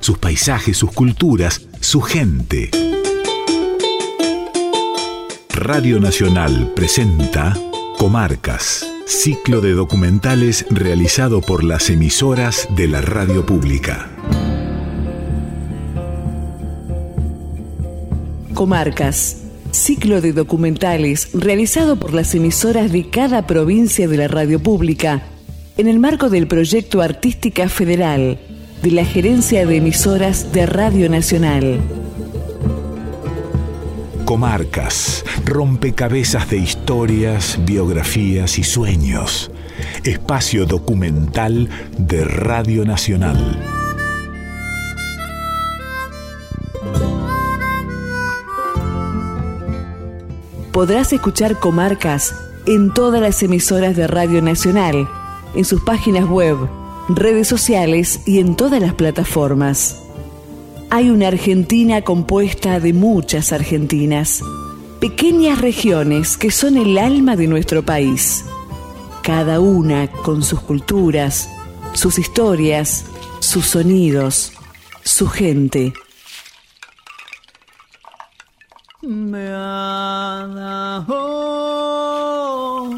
Sus 0.00 0.18
paisajes, 0.18 0.76
sus 0.76 0.90
culturas, 0.90 1.60
su 1.80 2.00
gente. 2.00 2.70
Radio 5.50 6.00
Nacional 6.00 6.72
presenta 6.74 7.56
Comarcas, 7.96 8.84
ciclo 9.06 9.60
de 9.60 9.74
documentales 9.74 10.66
realizado 10.70 11.40
por 11.40 11.62
las 11.62 11.88
emisoras 11.88 12.66
de 12.70 12.88
la 12.88 13.00
radio 13.00 13.46
pública. 13.46 14.10
Comarcas, 18.54 19.43
ciclo 19.74 20.20
de 20.20 20.32
documentales 20.32 21.30
realizado 21.34 21.96
por 21.96 22.14
las 22.14 22.34
emisoras 22.34 22.92
de 22.92 23.10
cada 23.10 23.46
provincia 23.46 24.08
de 24.08 24.16
la 24.16 24.28
radio 24.28 24.60
pública 24.60 25.22
en 25.76 25.88
el 25.88 25.98
marco 25.98 26.30
del 26.30 26.46
proyecto 26.46 27.02
Artística 27.02 27.68
Federal 27.68 28.38
de 28.82 28.90
la 28.92 29.04
Gerencia 29.04 29.66
de 29.66 29.76
Emisoras 29.76 30.52
de 30.52 30.66
Radio 30.66 31.10
Nacional. 31.10 31.80
Comarcas, 34.24 35.24
rompecabezas 35.44 36.48
de 36.48 36.58
historias, 36.58 37.58
biografías 37.64 38.58
y 38.58 38.62
sueños. 38.62 39.50
Espacio 40.04 40.66
documental 40.66 41.68
de 41.98 42.24
Radio 42.24 42.84
Nacional. 42.84 43.83
Podrás 50.74 51.12
escuchar 51.12 51.60
Comarcas 51.60 52.34
en 52.66 52.92
todas 52.92 53.20
las 53.20 53.40
emisoras 53.44 53.94
de 53.94 54.08
Radio 54.08 54.42
Nacional, 54.42 55.08
en 55.54 55.64
sus 55.64 55.80
páginas 55.82 56.28
web, 56.28 56.68
redes 57.08 57.46
sociales 57.46 58.22
y 58.26 58.40
en 58.40 58.56
todas 58.56 58.82
las 58.82 58.92
plataformas. 58.92 60.02
Hay 60.90 61.10
una 61.10 61.28
Argentina 61.28 62.02
compuesta 62.02 62.80
de 62.80 62.92
muchas 62.92 63.52
Argentinas, 63.52 64.42
pequeñas 64.98 65.60
regiones 65.60 66.36
que 66.36 66.50
son 66.50 66.76
el 66.76 66.98
alma 66.98 67.36
de 67.36 67.46
nuestro 67.46 67.84
país, 67.84 68.44
cada 69.22 69.60
una 69.60 70.08
con 70.10 70.42
sus 70.42 70.58
culturas, 70.58 71.48
sus 71.92 72.18
historias, 72.18 73.04
sus 73.38 73.64
sonidos, 73.66 74.52
su 75.04 75.28
gente. 75.28 75.92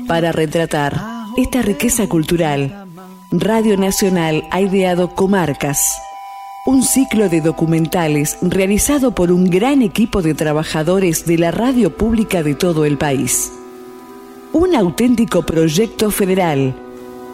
Para 0.08 0.32
retratar 0.32 1.00
esta 1.36 1.62
riqueza 1.62 2.08
cultural, 2.08 2.86
Radio 3.30 3.76
Nacional 3.76 4.44
ha 4.50 4.60
ideado 4.60 5.14
Comarcas, 5.14 6.00
un 6.66 6.82
ciclo 6.82 7.28
de 7.28 7.40
documentales 7.40 8.38
realizado 8.42 9.14
por 9.14 9.30
un 9.30 9.48
gran 9.48 9.82
equipo 9.82 10.22
de 10.22 10.34
trabajadores 10.34 11.24
de 11.26 11.38
la 11.38 11.52
radio 11.52 11.96
pública 11.96 12.42
de 12.42 12.54
todo 12.56 12.84
el 12.84 12.98
país. 12.98 13.52
Un 14.52 14.74
auténtico 14.74 15.42
proyecto 15.46 16.10
federal, 16.10 16.74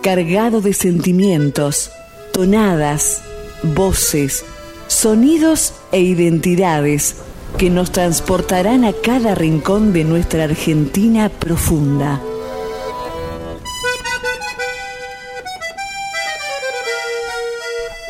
cargado 0.03 0.61
de 0.61 0.75
sentimientos, 0.75 1.91
tonadas, 2.35 3.23
voces, 3.63 4.45
sonidos 4.89 5.73
e 5.91 6.01
identidades 6.01 7.17
que 7.57 7.71
nos 7.71 7.93
transportarán 7.93 8.85
a 8.85 8.93
cada 8.93 9.35
rincón 9.35 9.93
de 9.93 10.05
nuestra 10.05 10.45
Argentina 10.45 11.29
profunda. 11.29 12.21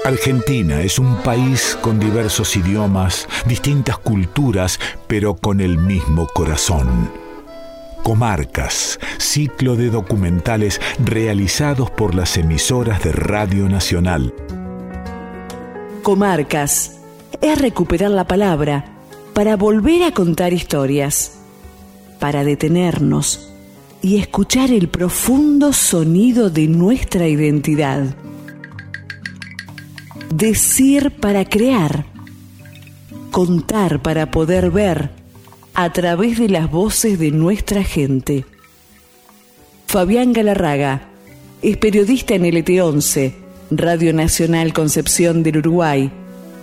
Argentina 0.05 0.83
es 0.83 0.99
un 0.99 1.17
país 1.23 1.79
con 1.81 2.01
diversos 2.01 2.57
idiomas, 2.57 3.29
distintas 3.47 3.99
culturas, 3.99 4.81
pero 5.07 5.37
con 5.37 5.61
el 5.61 5.79
mismo 5.79 6.27
corazón. 6.27 7.11
Comarcas, 8.03 8.99
ciclo 9.19 9.77
de 9.77 9.91
documentales 9.91 10.81
realizados 10.99 11.89
por 11.91 12.17
las 12.17 12.37
emisoras 12.37 13.03
de 13.05 13.13
Radio 13.13 13.69
Nacional. 13.69 14.35
Comarcas 16.03 16.99
es 17.41 17.61
recuperar 17.61 18.11
la 18.11 18.25
palabra 18.25 18.92
para 19.35 19.57
volver 19.57 20.03
a 20.03 20.13
contar 20.13 20.53
historias, 20.53 21.39
para 22.19 22.45
detenernos 22.45 23.51
y 24.03 24.19
escuchar 24.19 24.71
el 24.71 24.89
profundo 24.89 25.73
sonido 25.73 26.51
de 26.51 26.67
nuestra 26.69 27.29
identidad. 27.29 28.15
Decir 30.35 31.13
para 31.13 31.45
crear, 31.45 32.07
contar 33.31 34.03
para 34.03 34.31
poder 34.31 34.71
ver 34.71 35.11
a 35.75 35.93
través 35.93 36.39
de 36.39 36.49
las 36.49 36.71
voces 36.71 37.19
de 37.19 37.31
nuestra 37.31 37.85
gente. 37.85 38.45
Fabián 39.87 40.33
Galarraga 40.33 41.09
es 41.63 41.77
periodista 41.77 42.35
en 42.35 42.43
LT11, 42.43 43.33
Radio 43.71 44.13
Nacional 44.13 44.73
Concepción 44.73 45.43
del 45.43 45.59
Uruguay. 45.59 46.11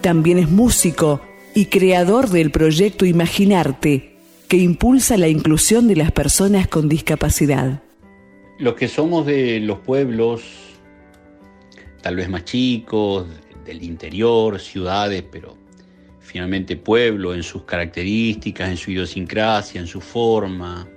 También 0.01 0.37
es 0.37 0.49
músico 0.49 1.21
y 1.59 1.65
creador 1.65 2.29
del 2.29 2.51
proyecto 2.51 3.05
Imaginarte, 3.05 4.15
que 4.47 4.55
impulsa 4.55 5.17
la 5.17 5.27
inclusión 5.27 5.89
de 5.89 5.97
las 5.97 6.13
personas 6.13 6.69
con 6.69 6.87
discapacidad. 6.87 7.83
Los 8.59 8.75
que 8.75 8.87
somos 8.87 9.25
de 9.25 9.59
los 9.59 9.79
pueblos, 9.79 10.41
tal 12.01 12.15
vez 12.15 12.29
más 12.29 12.45
chicos, 12.45 13.27
del 13.65 13.83
interior, 13.83 14.57
ciudades, 14.61 15.21
pero 15.29 15.57
finalmente 16.21 16.77
pueblo 16.77 17.33
en 17.33 17.43
sus 17.43 17.63
características, 17.63 18.69
en 18.69 18.77
su 18.77 18.91
idiosincrasia, 18.91 19.81
en 19.81 19.87
su 19.87 19.99
forma. 19.99 20.87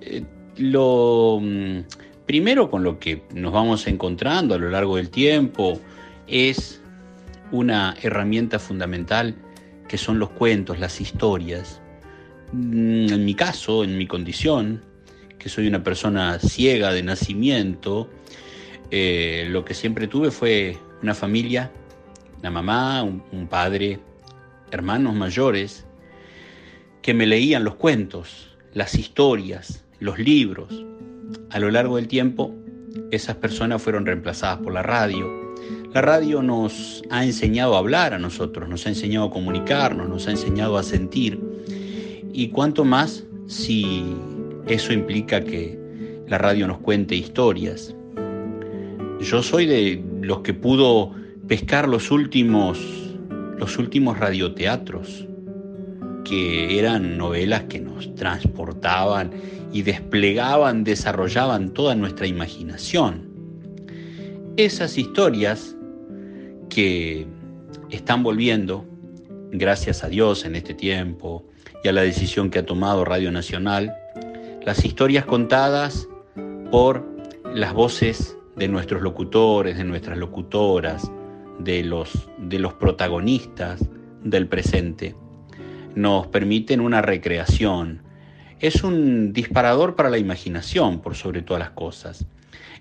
Eh, 0.00 0.22
lo 0.58 1.40
mm, 1.42 1.78
primero 2.24 2.70
con 2.70 2.84
lo 2.84 3.00
que 3.00 3.24
nos 3.34 3.52
vamos 3.52 3.88
encontrando 3.88 4.54
a 4.54 4.58
lo 4.58 4.70
largo 4.70 4.94
del 4.94 5.10
tiempo 5.10 5.80
es 6.28 6.80
una 7.50 7.96
herramienta 8.00 8.60
fundamental 8.60 9.34
que 9.88 9.98
son 9.98 10.18
los 10.18 10.30
cuentos, 10.30 10.78
las 10.78 11.00
historias. 11.00 11.80
Mm, 12.52 13.12
en 13.12 13.24
mi 13.24 13.34
caso, 13.34 13.84
en 13.84 13.98
mi 13.98 14.06
condición, 14.06 14.82
que 15.38 15.48
soy 15.48 15.66
una 15.66 15.82
persona 15.82 16.38
ciega 16.38 16.92
de 16.92 17.02
nacimiento, 17.02 18.10
eh, 18.90 19.46
lo 19.50 19.64
que 19.64 19.74
siempre 19.74 20.06
tuve 20.06 20.30
fue 20.30 20.78
una 21.02 21.14
familia, 21.14 21.70
una 22.40 22.50
mamá, 22.50 23.02
un, 23.02 23.46
padre, 23.48 24.00
hermanos 24.70 25.14
mayores, 25.14 25.84
que 27.02 27.14
me 27.14 27.26
leían 27.26 27.64
los 27.64 27.76
cuentos, 27.76 28.56
las 28.72 28.94
historias, 28.94 29.84
los 30.00 30.18
libros. 30.18 30.84
A 31.50 31.58
lo 31.58 31.70
largo 31.70 31.96
del 31.96 32.08
tiempo, 32.08 32.54
esas 33.10 33.36
personas 33.36 33.82
fueron 33.82 34.06
reemplazadas 34.06 34.58
por 34.58 34.72
la 34.72 34.82
radio. 34.82 35.45
La 35.92 36.02
radio 36.02 36.42
nos 36.42 37.02
ha 37.10 37.24
enseñado 37.24 37.74
a 37.74 37.78
hablar 37.78 38.12
a 38.12 38.18
nosotros, 38.18 38.68
nos 38.68 38.86
ha 38.86 38.90
enseñado 38.90 39.26
a 39.26 39.30
comunicarnos, 39.30 40.08
nos 40.08 40.26
ha 40.26 40.32
enseñado 40.32 40.76
a 40.76 40.82
sentir. 40.82 41.40
Y 42.32 42.48
cuanto 42.48 42.84
más 42.84 43.24
si 43.46 44.04
eso 44.66 44.92
implica 44.92 45.42
que 45.42 45.78
la 46.28 46.38
radio 46.38 46.66
nos 46.66 46.78
cuente 46.78 47.14
historias. 47.14 47.94
Yo 49.20 49.42
soy 49.42 49.66
de 49.66 50.04
los 50.20 50.40
que 50.40 50.52
pudo 50.52 51.12
pescar 51.46 51.88
los 51.88 52.10
últimos, 52.10 52.78
los 53.56 53.78
últimos 53.78 54.18
radioteatros, 54.18 55.26
que 56.24 56.78
eran 56.78 57.16
novelas 57.16 57.64
que 57.64 57.80
nos 57.80 58.14
transportaban 58.16 59.30
y 59.72 59.82
desplegaban, 59.82 60.84
desarrollaban 60.84 61.70
toda 61.70 61.94
nuestra 61.94 62.26
imaginación. 62.26 63.28
Esas 64.56 64.98
historias 64.98 65.75
que 66.68 67.26
están 67.90 68.22
volviendo, 68.22 68.84
gracias 69.50 70.04
a 70.04 70.08
Dios 70.08 70.44
en 70.44 70.56
este 70.56 70.74
tiempo 70.74 71.44
y 71.82 71.88
a 71.88 71.92
la 71.92 72.02
decisión 72.02 72.50
que 72.50 72.58
ha 72.58 72.66
tomado 72.66 73.04
Radio 73.04 73.30
Nacional, 73.30 73.96
las 74.64 74.84
historias 74.84 75.24
contadas 75.24 76.08
por 76.70 77.06
las 77.54 77.72
voces 77.72 78.36
de 78.56 78.68
nuestros 78.68 79.02
locutores, 79.02 79.76
de 79.76 79.84
nuestras 79.84 80.18
locutoras, 80.18 81.10
de 81.58 81.82
los, 81.84 82.28
de 82.38 82.58
los 82.58 82.74
protagonistas 82.74 83.84
del 84.22 84.48
presente. 84.48 85.14
Nos 85.94 86.26
permiten 86.26 86.80
una 86.80 87.02
recreación. 87.02 88.02
Es 88.58 88.82
un 88.82 89.32
disparador 89.32 89.94
para 89.94 90.10
la 90.10 90.18
imaginación, 90.18 91.00
por 91.00 91.14
sobre 91.14 91.42
todas 91.42 91.60
las 91.60 91.70
cosas. 91.70 92.26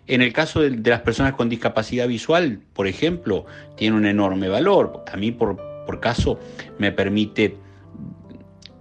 En 0.07 0.21
el 0.21 0.33
caso 0.33 0.61
de, 0.61 0.71
las 0.89 1.01
personas 1.01 1.33
con 1.33 1.49
discapacidad 1.49 2.07
visual, 2.07 2.61
por 2.73 2.87
ejemplo, 2.87 3.45
tiene 3.75 3.95
un 3.97 4.05
enorme 4.05 4.49
valor. 4.49 5.03
A 5.11 5.17
mí, 5.17 5.31
por, 5.31 5.57
por 5.85 5.99
caso, 5.99 6.39
me 6.77 6.91
permite 6.91 7.57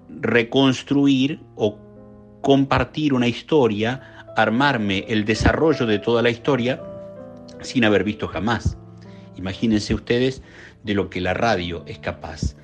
reconstruir 0.08 1.40
o 1.56 1.78
compartir 2.42 3.14
una 3.14 3.26
historia, 3.26 4.26
armarme 4.36 5.06
el 5.08 5.24
desarrollo 5.24 5.86
de 5.86 5.98
toda 5.98 6.22
la 6.22 6.30
historia 6.30 6.82
sin 7.62 7.84
haber 7.84 8.04
visto 8.04 8.28
jamás. 8.28 8.76
Imagínense 9.36 9.94
ustedes 9.94 10.42
de 10.82 10.94
lo 10.94 11.08
que 11.08 11.20
la 11.20 11.34
radio 11.34 11.84
es 11.86 11.98
capaz. 11.98 12.54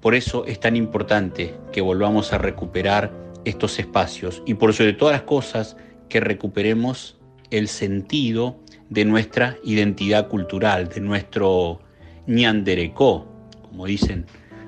Por 0.00 0.14
eso 0.14 0.44
es 0.46 0.60
tan 0.60 0.76
importante 0.76 1.54
que 1.72 1.80
volvamos 1.80 2.32
a 2.32 2.38
recuperar 2.38 3.12
estos 3.44 3.78
espacios 3.78 4.42
y 4.46 4.54
por 4.54 4.74
sobre 4.74 4.92
todas 4.92 5.14
las 5.14 5.22
cosas 5.22 5.76
que 6.08 6.20
recuperemos 6.20 7.15
el 7.50 7.68
sentido 7.68 8.56
de 8.88 9.04
nuestra 9.04 9.56
identidad 9.64 10.28
cultural, 10.28 10.88
de 10.88 11.00
nuestro 11.00 11.80
ñanderecó, 12.26 13.26
como 13.62 13.86
dicen 13.86 14.26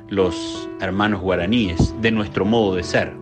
los 0.09 0.69
hermanos 0.81 1.21
guaraníes, 1.21 1.95
de 2.01 2.11
nuestro 2.11 2.45
modo 2.45 2.75
de 2.75 2.83
ser. 2.83 3.13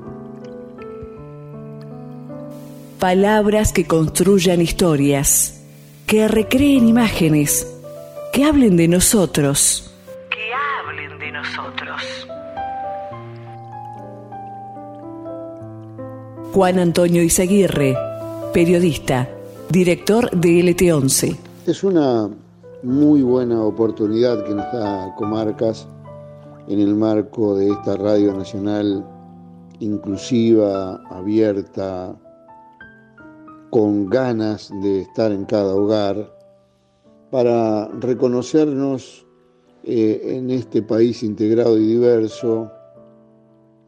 Palabras 2.98 3.72
que 3.72 3.86
construyan 3.86 4.62
historias, 4.62 5.62
que 6.06 6.28
recreen 6.28 6.88
imágenes, 6.88 7.66
que 8.32 8.44
hablen 8.44 8.76
de 8.76 8.88
nosotros. 8.88 9.92
Que 10.30 10.52
hablen 10.54 11.18
de 11.18 11.32
nosotros. 11.32 12.26
Juan 16.52 16.78
Antonio 16.78 17.22
Izaguirre, 17.22 17.94
periodista, 18.54 19.28
director 19.70 20.30
de 20.30 20.60
LT11. 20.60 21.36
Es 21.66 21.82
una 21.82 22.30
muy 22.82 23.22
buena 23.22 23.62
oportunidad 23.62 24.44
que 24.44 24.54
nos 24.54 24.72
da 24.72 25.14
Comarcas 25.16 25.88
en 26.68 26.80
el 26.80 26.94
marco 26.94 27.56
de 27.56 27.70
esta 27.70 27.96
radio 27.96 28.32
nacional 28.32 29.04
inclusiva, 29.80 31.02
abierta, 31.10 32.16
con 33.70 34.08
ganas 34.08 34.70
de 34.82 35.02
estar 35.02 35.32
en 35.32 35.44
cada 35.44 35.74
hogar, 35.74 36.32
para 37.30 37.88
reconocernos 37.88 39.26
eh, 39.82 40.36
en 40.36 40.50
este 40.50 40.80
país 40.82 41.22
integrado 41.22 41.76
y 41.76 41.86
diverso, 41.86 42.70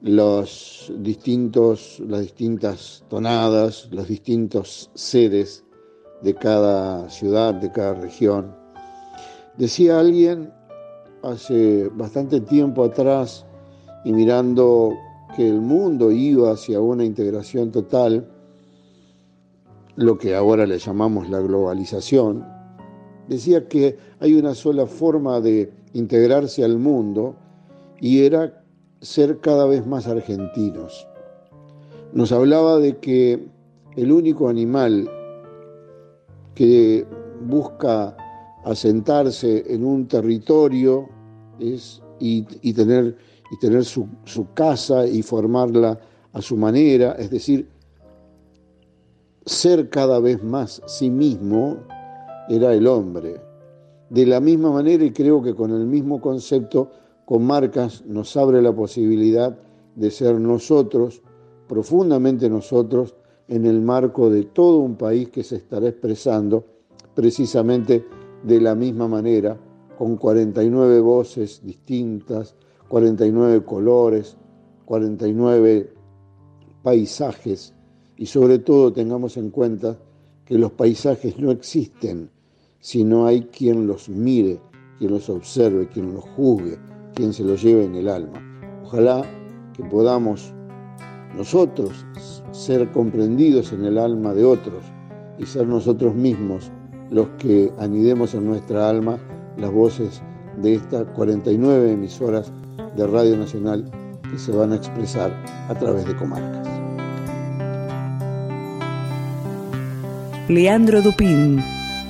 los 0.03 0.93
distintos, 0.99 2.01
las 2.07 2.21
distintas 2.21 3.05
tonadas, 3.09 3.89
los 3.91 4.09
distintos 4.09 4.91
seres 4.95 5.65
de 6.23 6.35
cada 6.35 7.09
ciudad, 7.11 7.55
de 7.55 7.71
cada 7.71 7.95
región. 7.95 8.55
Decía 9.57 9.99
alguien 10.01 10.53
hace 11.23 11.89
bastante 11.89 12.41
tiempo 12.41 12.85
atrás 12.85 13.45
y 14.05 14.13
mirando 14.13 14.95
que 15.37 15.49
el 15.49 15.61
mundo 15.61 16.11
iba 16.11 16.53
hacia 16.53 16.81
una 16.81 17.05
integración 17.05 17.71
total, 17.71 18.29
lo 19.97 20.17
que 20.17 20.35
ahora 20.35 20.67
le 20.67 20.79
llamamos 20.79 21.29
la 21.29 21.41
globalización, 21.41 22.47
decía 23.29 23.69
que 23.69 23.99
hay 24.21 24.35
una 24.35 24.55
sola 24.55 24.87
forma 24.87 25.41
de 25.41 25.73
integrarse 25.93 26.65
al 26.65 26.79
mundo 26.79 27.37
y 28.01 28.23
era 28.23 28.63
ser 29.01 29.41
cada 29.41 29.67
vez 29.67 29.87
más 29.87 30.07
argentinos. 30.07 31.07
Nos 32.13 32.33
hablaba 32.33 32.79
de 32.79 32.97
que 32.99 33.49
el 33.97 34.13
único 34.13 34.49
animal 34.49 35.11
que 36.59 37.07
busca 37.47 38.17
asentarse 38.65 39.73
en 39.73 39.85
un 39.85 40.09
territorio 40.09 41.09
es, 41.61 42.03
y, 42.19 42.43
tener, 42.73 43.17
y 43.53 43.59
tener 43.61 43.85
su, 43.85 44.09
su 44.25 44.53
casa 44.55 45.07
y 45.07 45.23
formarla 45.23 46.01
a 46.33 46.43
su 46.43 46.57
manera, 46.57 47.13
es 47.13 47.31
decir, 47.31 47.69
ser 49.47 49.89
cada 49.89 50.19
vez 50.19 50.43
más 50.43 50.83
sí 50.87 51.11
mismo, 51.11 51.77
era 52.49 52.75
el 52.75 52.89
hombre. 52.89 53.41
De 54.11 54.27
la 54.27 54.41
misma 54.41 54.73
manera, 54.73 55.05
y 55.05 55.13
creo 55.13 55.41
que 55.41 55.55
con 55.55 55.71
el 55.71 55.87
mismo 55.87 56.21
concepto, 56.21 56.91
con 57.25 57.45
marcas 57.45 58.05
nos 58.05 58.37
abre 58.37 58.61
la 58.63 58.75
posibilidad 58.75 59.57
de 59.95 60.11
ser 60.11 60.41
nosotros, 60.41 61.23
profundamente 61.69 62.51
nosotros, 62.51 63.15
en 63.49 63.67
el 63.67 63.81
marco 63.81 64.31
de 64.31 64.45
todo 64.45 64.79
un 64.79 64.97
país 64.97 65.31
que 65.31 65.43
se 65.43 65.57
estará 65.57 65.89
expresando 65.89 66.65
precisamente 67.15 68.05
de 68.43 68.61
la 68.61 68.75
misma 68.75 69.09
manera, 69.09 69.59
con 69.97 70.17
49 70.17 71.01
voces 71.01 71.61
distintas, 71.65 72.55
49 72.89 73.65
colores, 73.65 74.37
49 74.85 75.93
paisajes 76.83 77.75
y 78.17 78.27
sobre 78.27 78.61
todo 78.61 78.93
tengamos 78.93 79.37
en 79.37 79.51
cuenta 79.51 79.99
que 80.45 80.57
los 80.57 80.73
paisajes 80.73 81.39
no 81.39 81.51
existen 81.51 82.31
si 82.81 83.05
no 83.05 83.27
hay 83.27 83.43
quien 83.43 83.87
los 83.87 84.09
mire, 84.09 84.61
quien 84.99 85.11
los 85.11 85.29
observe, 85.29 85.89
quien 85.89 86.15
los 86.15 86.25
juzgue, 86.25 86.79
quien 87.15 87.33
se 87.33 87.45
los 87.45 87.63
lleve 87.63 87.85
en 87.85 87.97
el 87.97 88.09
alma. 88.09 88.41
Ojalá 88.85 89.25
que 89.75 89.83
podamos 89.85 90.53
nosotros 91.37 92.07
ser 92.53 92.91
comprendidos 92.91 93.73
en 93.73 93.85
el 93.85 93.99
alma 93.99 94.35
de 94.35 94.45
otros 94.45 94.83
y 95.39 95.47
ser 95.47 95.67
nosotros 95.67 96.15
mismos 96.15 96.71
los 97.11 97.29
que 97.39 97.73
anidemos 97.79 98.35
en 98.35 98.47
nuestra 98.47 98.89
alma 98.89 99.19
las 99.57 99.71
voces 99.71 100.23
de 100.61 100.75
estas 100.75 101.05
49 101.15 101.93
emisoras 101.93 102.53
de 102.97 103.07
Radio 103.07 103.37
Nacional 103.37 103.91
que 104.31 104.39
se 104.39 104.53
van 104.53 104.73
a 104.73 104.77
expresar 104.77 105.33
a 105.69 105.75
través 105.75 106.07
de 106.07 106.17
comarcas. 106.17 106.69
Leandro 110.49 111.03
Dupín 111.03 111.63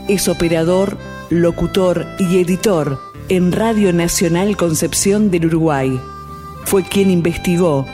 es 0.08 0.28
operador, 0.28 0.96
locutor 1.28 2.06
y 2.18 2.38
editor 2.38 2.98
en 3.28 3.52
Radio 3.52 3.92
Nacional 3.92 4.56
Concepción 4.56 5.30
del 5.30 5.46
Uruguay. 5.46 6.00
Fue 6.64 6.82
quien 6.82 7.10
investigó, 7.10 7.84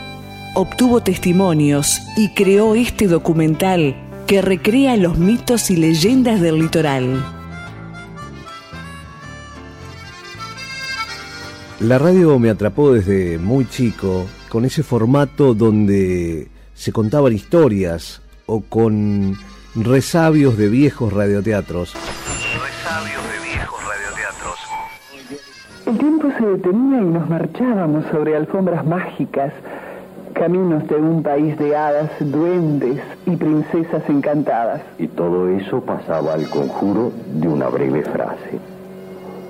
obtuvo 0.55 1.03
testimonios 1.03 2.01
y 2.17 2.29
creó 2.31 2.75
este 2.77 3.09
documental 3.09 3.97
que 4.27 4.41
recrea 4.41 4.97
los 4.97 5.19
mitos 5.19 5.71
y 5.71 5.77
leyendas 5.77 6.41
del 6.41 6.59
litoral. 6.59 7.23
La 11.81 11.99
radio 11.99 12.39
me 12.39 12.51
atrapó 12.51 12.93
desde 12.93 13.39
muy 13.39 13.67
chico 13.67 14.25
con 14.49 14.65
ese 14.65 14.83
formato 14.83 15.55
donde 15.55 16.49
se 16.73 16.93
contaban 16.93 17.33
historias 17.33 18.23
o 18.47 18.61
con 18.61 19.37
resabios 19.75 20.57
de 20.57 20.69
viejos 20.69 21.13
radioteatros. 21.13 21.95
Resabios 21.95 23.23
de 23.29 23.49
viejos 23.51 23.81
radioteatros. 23.85 24.59
El 25.87 25.99
tiempo 25.99 26.29
se 26.39 26.47
detenía 26.47 26.99
y 26.99 27.07
nos 27.07 27.29
marchábamos 27.29 28.05
sobre 28.13 28.37
alfombras 28.37 28.87
mágicas 28.87 29.53
caminos 30.35 30.87
de 30.89 30.97
un 30.97 31.23
país 31.23 31.57
de 31.59 31.75
hadas, 31.75 32.11
duendes 32.21 33.01
y 33.25 33.37
princesas 33.37 34.03
encantadas. 34.09 34.83
Y 34.99 35.09
todo 35.09 35.49
eso 35.49 35.81
pasaba 35.81 36.35
al 36.35 36.49
conjuro 36.51 37.13
de 37.33 37.49
una 37.49 37.69
breve 37.69 38.03
frase. 38.03 38.59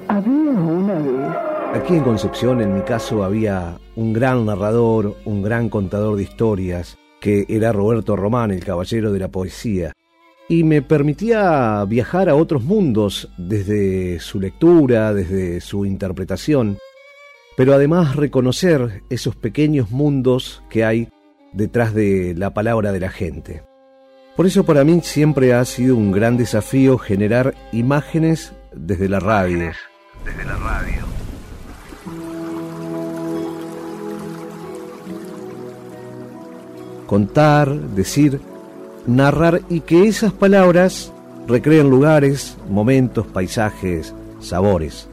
Había 0.07 0.53
una 0.53 0.95
vez. 0.95 1.83
Aquí 1.83 1.97
en 1.97 2.05
Concepción, 2.05 2.61
en 2.61 2.75
mi 2.75 2.83
caso, 2.83 3.25
había 3.25 3.79
un 3.97 4.13
gran 4.13 4.47
narrador, 4.47 5.17
un 5.25 5.43
gran 5.43 5.69
contador 5.69 6.17
de 6.17 6.23
historias, 6.23 6.97
que 7.21 7.47
era 7.49 7.73
Roberto 7.73 8.15
Román, 8.15 8.53
el 8.53 8.65
caballero 8.65 9.11
de 9.11 9.19
la 9.19 9.29
poesía. 9.29 9.93
Y 10.49 10.63
me 10.63 10.83
permitía 10.83 11.83
viajar 11.87 12.29
a 12.29 12.37
otros 12.37 12.63
mundos 12.63 13.31
desde 13.39 14.21
su 14.21 14.39
lectura, 14.39 15.15
desde 15.15 15.61
su 15.61 15.87
interpretación 15.87 16.77
pero 17.57 17.75
además 17.75 18.17
reconocer 18.17 19.03
esos 19.11 19.37
pequeños 19.37 19.91
mundos 19.91 20.63
que 20.69 20.85
hay 20.85 21.09
detrás 21.53 21.95
de 21.95 22.35
la 22.37 22.53
palabra 22.53 22.93
de 22.93 23.01
la 23.01 23.11
gente. 23.11 23.63
Por 24.37 24.47
eso 24.47 24.65
para 24.65 24.83
mí 24.83 25.01
siempre 25.03 25.55
ha 25.55 25.65
sido 25.65 25.95
un 25.95 26.11
gran 26.11 26.37
desafío 26.37 26.99
generar 26.99 27.55
imágenes 27.73 28.53
desde 28.75 29.09
la 29.09 29.21
radio. 29.21 29.71
Desde 30.25 30.45
la 30.45 30.57
radio. 30.57 31.05
Contar, 37.07 37.73
decir, 37.73 38.41
narrar 39.07 39.61
y 39.69 39.81
que 39.81 40.09
esas 40.09 40.33
palabras 40.33 41.13
recreen 41.47 41.91
lugares, 41.91 42.57
momentos, 42.69 43.27
paisajes, 43.27 44.15
sabores. 44.41 45.09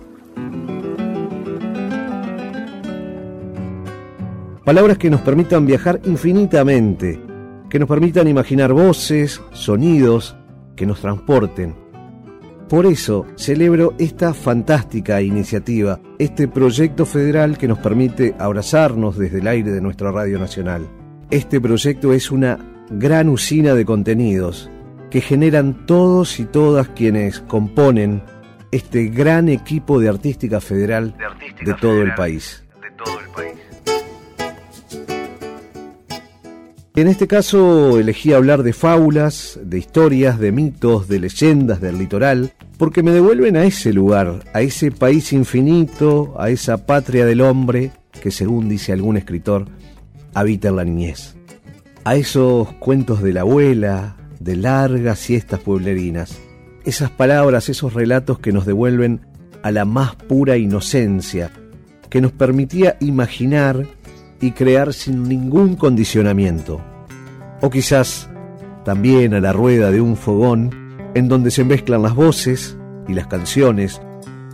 Palabras 4.71 4.97
que 4.97 5.09
nos 5.09 5.19
permitan 5.19 5.65
viajar 5.65 5.99
infinitamente, 6.05 7.19
que 7.69 7.77
nos 7.77 7.89
permitan 7.89 8.29
imaginar 8.29 8.71
voces, 8.71 9.41
sonidos, 9.51 10.37
que 10.77 10.85
nos 10.85 11.01
transporten. 11.01 11.75
Por 12.69 12.85
eso 12.85 13.25
celebro 13.35 13.95
esta 13.99 14.33
fantástica 14.33 15.21
iniciativa, 15.21 15.99
este 16.17 16.47
proyecto 16.47 17.05
federal 17.05 17.57
que 17.57 17.67
nos 17.67 17.79
permite 17.79 18.33
abrazarnos 18.39 19.17
desde 19.17 19.39
el 19.39 19.47
aire 19.47 19.71
de 19.71 19.81
nuestra 19.81 20.09
Radio 20.09 20.39
Nacional. 20.39 20.87
Este 21.29 21.59
proyecto 21.59 22.13
es 22.13 22.31
una 22.31 22.57
gran 22.89 23.27
usina 23.27 23.73
de 23.73 23.83
contenidos 23.83 24.71
que 25.09 25.19
generan 25.19 25.85
todos 25.85 26.39
y 26.39 26.45
todas 26.45 26.87
quienes 26.87 27.41
componen 27.41 28.23
este 28.71 29.07
gran 29.07 29.49
equipo 29.49 29.99
de 29.99 30.07
artística 30.07 30.61
federal 30.61 31.13
de, 31.61 31.73
todo 31.73 32.01
el 32.01 32.13
país. 32.13 32.63
En 36.93 37.07
este 37.07 37.25
caso 37.25 37.97
elegí 37.99 38.33
hablar 38.33 38.63
de 38.63 38.73
fábulas, 38.73 39.57
de 39.63 39.77
historias, 39.77 40.39
de 40.39 40.51
mitos, 40.51 41.07
de 41.07 41.19
leyendas 41.19 41.79
del 41.79 41.97
litoral, 41.97 42.51
porque 42.77 43.01
me 43.01 43.11
devuelven 43.11 43.55
a 43.55 43.63
ese 43.63 43.93
lugar, 43.93 44.43
a 44.53 44.59
ese 44.59 44.91
país 44.91 45.31
infinito, 45.31 46.35
a 46.37 46.49
esa 46.49 46.85
patria 46.85 47.25
del 47.25 47.39
hombre 47.39 47.93
que 48.21 48.29
según 48.29 48.67
dice 48.67 48.91
algún 48.91 49.15
escritor, 49.15 49.67
habita 50.33 50.67
en 50.67 50.75
la 50.75 50.83
niñez. 50.83 51.35
A 52.03 52.17
esos 52.17 52.73
cuentos 52.73 53.21
de 53.21 53.31
la 53.31 53.41
abuela, 53.41 54.17
de 54.41 54.57
largas 54.57 55.19
siestas 55.19 55.61
pueblerinas, 55.61 56.39
esas 56.83 57.09
palabras, 57.09 57.69
esos 57.69 57.93
relatos 57.93 58.39
que 58.39 58.51
nos 58.51 58.65
devuelven 58.65 59.21
a 59.63 59.71
la 59.71 59.85
más 59.85 60.15
pura 60.15 60.57
inocencia, 60.57 61.51
que 62.09 62.19
nos 62.19 62.33
permitía 62.33 62.97
imaginar 62.99 63.87
y 64.41 64.51
crear 64.51 64.93
sin 64.93 65.23
ningún 65.23 65.75
condicionamiento. 65.75 66.81
O 67.61 67.69
quizás 67.69 68.29
también 68.83 69.33
a 69.35 69.39
la 69.39 69.53
rueda 69.53 69.91
de 69.91 70.01
un 70.01 70.17
fogón 70.17 70.71
en 71.13 71.27
donde 71.27 71.51
se 71.51 71.63
mezclan 71.63 72.01
las 72.01 72.15
voces 72.15 72.77
y 73.07 73.13
las 73.13 73.27
canciones 73.27 74.01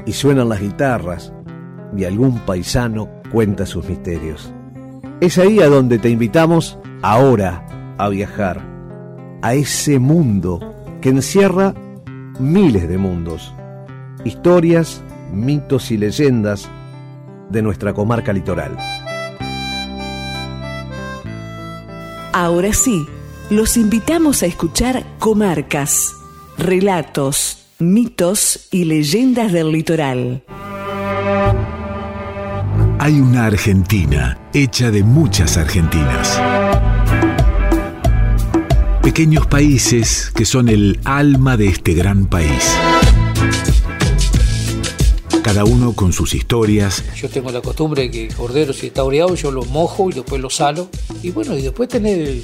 y 0.05 0.11
suenan 0.11 0.49
las 0.49 0.59
guitarras 0.59 1.33
y 1.95 2.03
algún 2.03 2.39
paisano 2.39 3.09
cuenta 3.31 3.65
sus 3.65 3.87
misterios. 3.87 4.51
Es 5.21 5.37
ahí 5.37 5.59
a 5.61 5.67
donde 5.67 5.97
te 5.99 6.09
invitamos 6.09 6.77
ahora 7.01 7.65
a 7.97 8.09
viajar, 8.09 8.61
a 9.41 9.53
ese 9.53 9.99
mundo 9.99 10.75
que 11.01 11.09
encierra 11.09 11.73
miles 12.39 12.87
de 12.87 12.97
mundos, 12.97 13.53
historias, 14.23 15.01
mitos 15.31 15.91
y 15.91 15.97
leyendas 15.97 16.69
de 17.49 17.61
nuestra 17.61 17.93
comarca 17.93 18.33
litoral. 18.33 18.77
Ahora 22.33 22.73
sí, 22.73 23.07
los 23.49 23.77
invitamos 23.77 24.43
a 24.43 24.45
escuchar 24.45 25.05
Comarcas, 25.19 26.13
relatos, 26.57 27.65
mitos 27.79 28.67
y 28.71 28.85
leyendas 28.85 29.51
del 29.51 29.71
litoral. 29.71 30.43
Hay 32.99 33.19
una 33.19 33.45
Argentina 33.45 34.39
hecha 34.53 34.91
de 34.91 35.03
muchas 35.03 35.57
Argentinas. 35.57 36.41
Pequeños 39.01 39.47
países 39.47 40.31
que 40.35 40.45
son 40.45 40.67
el 40.67 40.99
alma 41.05 41.55
de 41.55 41.67
este 41.67 41.93
gran 41.93 42.25
país 42.25 42.77
cada 45.47 45.63
uno 45.63 45.93
con 45.93 46.11
sus 46.11 46.33
historias. 46.33 47.05
Yo 47.15 47.29
tengo 47.29 47.49
la 47.51 47.61
costumbre 47.61 48.01
de 48.01 48.11
que 48.11 48.27
cordero 48.27 48.73
si 48.73 48.87
está 48.87 49.05
oreado 49.05 49.33
yo 49.35 49.49
lo 49.49 49.63
mojo 49.63 50.09
y 50.09 50.13
después 50.13 50.41
lo 50.41 50.49
salo. 50.49 50.89
Y 51.23 51.31
bueno, 51.31 51.57
y 51.57 51.61
después 51.61 51.87
tener 51.87 52.41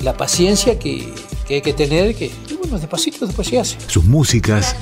la 0.00 0.16
paciencia 0.16 0.78
que, 0.78 1.12
hay 1.50 1.60
que 1.60 1.74
tener, 1.74 2.14
que 2.14 2.30
bueno, 2.58 2.78
despacito 2.78 3.26
después 3.26 3.46
se 3.46 3.58
hace. 3.58 3.76
Sus 3.88 4.04
músicas. 4.04 4.74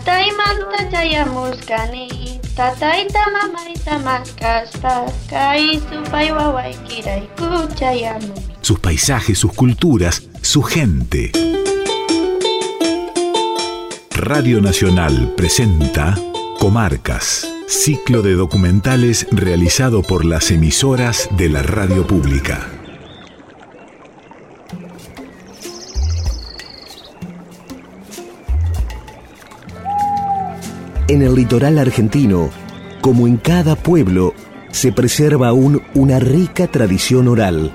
Sus 8.60 8.78
paisajes, 8.78 9.36
sus 9.36 9.52
culturas, 9.52 10.22
su 10.42 10.62
gente. 10.62 11.32
Radio 14.12 14.60
Nacional 14.60 15.34
presenta 15.36 16.16
Comarcas 16.60 17.48
ciclo 17.66 18.22
de 18.22 18.34
documentales 18.34 19.26
realizado 19.30 20.02
por 20.02 20.24
las 20.24 20.50
emisoras 20.50 21.28
de 21.36 21.48
la 21.48 21.62
radio 21.62 22.06
pública. 22.06 22.68
En 31.08 31.22
el 31.22 31.34
litoral 31.34 31.78
argentino, 31.78 32.50
como 33.00 33.26
en 33.26 33.36
cada 33.36 33.76
pueblo, 33.76 34.34
se 34.70 34.92
preserva 34.92 35.48
aún 35.48 35.82
una 35.94 36.18
rica 36.18 36.66
tradición 36.66 37.28
oral. 37.28 37.70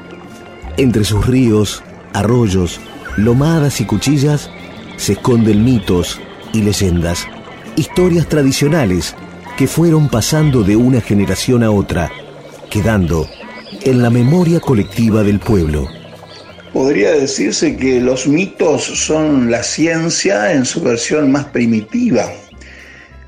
Entre 0.77 1.03
sus 1.03 1.25
ríos, 1.25 1.83
arroyos, 2.13 2.79
lomadas 3.17 3.81
y 3.81 3.85
cuchillas 3.85 4.49
se 4.97 5.13
esconden 5.13 5.63
mitos 5.63 6.19
y 6.53 6.61
leyendas, 6.61 7.27
historias 7.75 8.27
tradicionales 8.27 9.15
que 9.59 9.67
fueron 9.67 10.07
pasando 10.07 10.63
de 10.63 10.77
una 10.77 11.01
generación 11.01 11.63
a 11.63 11.71
otra, 11.71 12.09
quedando 12.69 13.27
en 13.81 14.01
la 14.01 14.09
memoria 14.09 14.61
colectiva 14.61 15.21
del 15.21 15.41
pueblo. 15.41 15.85
Podría 16.71 17.11
decirse 17.11 17.75
que 17.75 17.99
los 17.99 18.25
mitos 18.25 18.85
son 18.85 19.51
la 19.51 19.61
ciencia 19.63 20.53
en 20.53 20.63
su 20.63 20.81
versión 20.81 21.29
más 21.29 21.43
primitiva, 21.47 22.31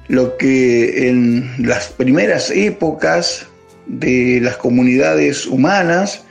lo 0.07 0.37
que 0.37 1.09
en 1.09 1.51
las 1.67 1.87
primeras 1.87 2.49
épocas 2.49 3.47
de 3.85 4.39
las 4.41 4.55
comunidades 4.55 5.45
humanas 5.45 6.23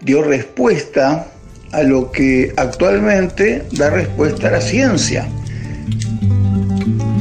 dio 0.00 0.24
respuesta 0.24 1.28
a 1.70 1.84
lo 1.84 2.10
que 2.10 2.52
actualmente 2.56 3.62
da 3.70 3.90
respuesta 3.90 4.48
a 4.48 4.50
la 4.50 4.60
ciencia. 4.60 5.28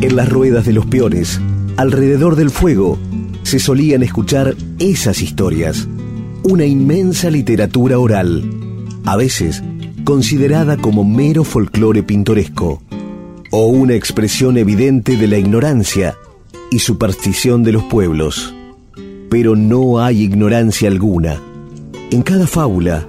En 0.02 0.16
las 0.16 0.28
ruedas 0.28 0.66
de 0.66 0.74
los 0.74 0.88
peones 0.88 1.40
alrededor 1.80 2.36
del 2.36 2.50
fuego 2.50 3.00
se 3.44 3.58
solían 3.58 4.04
escuchar 4.04 4.54
esas 4.80 5.22
historias, 5.22 5.88
una 6.44 6.66
inmensa 6.66 7.30
literatura 7.30 7.98
oral, 8.00 8.44
a 9.06 9.16
veces 9.16 9.64
considerada 10.04 10.76
como 10.76 11.06
mero 11.06 11.46
folclore 11.46 12.04
pintoresco, 12.04 12.84
o 13.52 13.68
una 13.68 13.94
expresión 13.94 14.58
evidente 14.58 15.16
de 15.16 15.28
la 15.28 15.38
ignorancia 15.38 16.18
y 16.70 16.80
superstición 16.80 17.64
de 17.64 17.72
los 17.72 17.84
pueblos. 17.84 18.54
Pero 19.30 19.56
no 19.56 20.04
hay 20.04 20.24
ignorancia 20.24 20.90
alguna. 20.90 21.40
En 22.12 22.24
cada 22.24 22.46
fábula, 22.46 23.08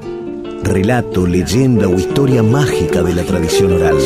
relato, 0.63 1.27
leyenda 1.27 1.89
o 1.89 1.99
historia 1.99 2.45
mágica 2.45 3.03
de 3.03 3.15
la 3.17 3.25
tradición 3.25 3.73
oral. 3.73 3.97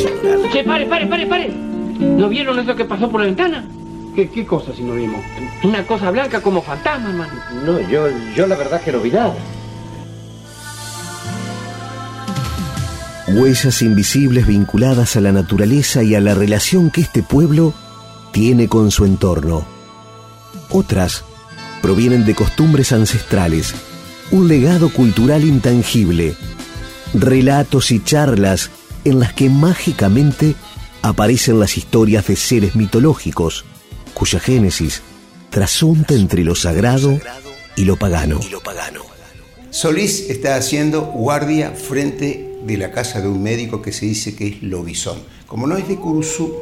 Che, 0.50 0.64
pare, 0.64 0.87
pare, 0.87 1.06
pare, 1.06 1.26
pare. 1.26 1.52
¿No 2.00 2.30
vieron 2.30 2.59
eso 2.59 2.75
que 2.75 2.87
pasó 2.87 3.11
por 3.11 3.21
la 3.21 3.26
ventana? 3.26 3.68
¿Qué, 4.14 4.47
cosa 4.47 4.73
si 4.73 4.83
no 4.83 4.94
vimos? 4.94 5.21
Una 5.64 5.85
cosa 5.85 6.11
blanca 6.11 6.40
como 6.40 6.62
fantasma, 6.62 7.11
hermano. 7.11 7.33
No, 7.64 7.80
yo, 7.88 8.06
yo 8.37 8.47
la 8.47 8.54
verdad 8.54 8.80
que 8.80 8.92
no 8.92 9.00
vi 9.00 9.11
nada. 9.11 9.35
Huellas 13.26 13.83
invisibles 13.83 14.47
vinculadas 14.47 15.16
a 15.16 15.21
la 15.21 15.33
naturaleza 15.33 16.04
y 16.04 16.14
a 16.14 16.21
la 16.21 16.35
relación 16.35 16.90
que 16.90 17.00
este 17.00 17.25
pueblo 17.25 17.75
tiene 18.33 18.68
con 18.68 18.92
su 18.92 19.04
entorno. 19.04 19.66
Otras 20.71 21.25
provienen 21.83 22.25
de 22.25 22.37
costumbres 22.37 22.92
ancestrales, 22.92 23.75
un 24.30 24.47
legado 24.47 24.90
cultural 24.90 25.44
intangible, 25.44 26.37
relatos 27.14 27.90
y 27.90 28.02
charlas 28.02 28.71
en 29.04 29.18
las 29.18 29.33
que 29.33 29.50
mágicamente 29.50 30.54
aparecen 31.02 31.59
las 31.59 31.76
historias 31.76 32.26
de 32.28 32.37
seres 32.37 32.76
mitológicos, 32.76 33.64
cuya 34.14 34.40
génesis 34.40 35.02
trasunta 35.50 36.14
entre 36.14 36.42
lo 36.44 36.54
sagrado 36.54 37.21
y 37.76 37.85
lo 37.85 37.97
pagano. 37.97 38.40
Solís 39.71 40.30
está 40.30 40.56
haciendo 40.56 41.02
guardia 41.02 41.73
frente 41.73 42.59
de 42.64 42.76
la 42.76 42.92
casa 42.92 43.21
de 43.21 43.28
un 43.28 43.42
médico 43.42 43.83
que 43.83 43.92
se 43.92 44.06
dice 44.06 44.35
que 44.35 44.47
es 44.47 44.62
Lobizón. 44.62 45.18
Como 45.47 45.66
no 45.66 45.76
es 45.76 45.88
de 45.88 45.97
Curuzú, 45.97 46.54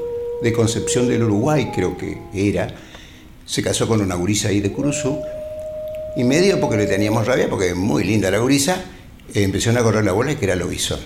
de 0.43 0.53
Concepción 0.53 1.09
del 1.09 1.23
Uruguay 1.23 1.71
creo 1.75 1.97
que 1.97 2.19
era, 2.35 2.75
se 3.45 3.63
casó 3.63 3.87
con 3.87 4.01
una 4.01 4.15
gurisa 4.15 4.49
ahí 4.49 4.61
de 4.61 4.73
Curuzú, 4.73 5.21
y 6.17 6.25
medio 6.25 6.61
porque 6.61 6.77
le 6.77 6.87
teníamos 6.87 7.27
rabia, 7.27 7.49
porque 7.49 7.69
es 7.69 7.77
muy 7.77 8.05
linda 8.05 8.31
la 8.31 8.39
gurisa, 8.39 8.83
empezaron 9.33 9.79
a 9.79 9.83
correr 9.83 10.05
la 10.05 10.13
bola 10.13 10.33
y 10.33 10.37
que 10.37 10.47
era 10.47 10.57
Lobizón. 10.57 11.01